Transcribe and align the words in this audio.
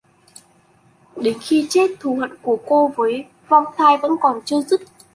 Đến 1.15 1.37
khi 1.41 1.65
chết 1.69 1.87
Thù 1.99 2.15
Hận 2.15 2.31
của 2.41 2.57
cô 2.67 2.87
với 2.97 3.25
vong 3.49 3.65
thai 3.77 3.97
vẫn 3.97 4.11
còn 4.21 4.39
chưa 4.45 4.61
dứt 4.61 4.81